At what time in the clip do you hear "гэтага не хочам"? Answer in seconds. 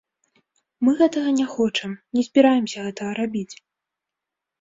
1.01-1.91